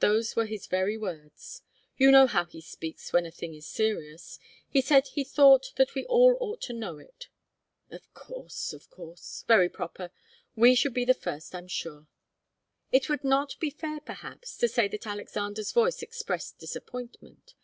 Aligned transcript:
Those 0.00 0.34
were 0.34 0.46
his 0.46 0.66
very 0.66 0.98
words. 0.98 1.62
You 1.96 2.10
know 2.10 2.26
how 2.26 2.46
he 2.46 2.60
speaks 2.60 3.12
when 3.12 3.24
a 3.24 3.30
thing 3.30 3.54
is 3.54 3.64
serious. 3.64 4.40
He 4.68 4.80
said 4.80 5.06
he 5.06 5.22
thought 5.22 5.72
that 5.76 5.94
we 5.94 6.04
all 6.06 6.36
ought 6.40 6.60
to 6.62 6.72
know 6.72 6.98
it." 6.98 7.28
"Of 7.88 8.12
course 8.12 8.72
of 8.72 8.90
course. 8.90 9.44
Very 9.46 9.68
proper. 9.68 10.10
We 10.56 10.74
should 10.74 10.94
be 10.94 11.04
the 11.04 11.14
first, 11.14 11.54
I'm 11.54 11.68
sure." 11.68 12.08
It 12.90 13.08
would 13.08 13.22
not 13.22 13.54
be 13.60 13.70
fair, 13.70 14.00
perhaps, 14.00 14.56
to 14.56 14.66
say 14.66 14.88
that 14.88 15.06
Alexander's 15.06 15.70
voice 15.70 16.02
expressed 16.02 16.58
disappointment. 16.58 17.54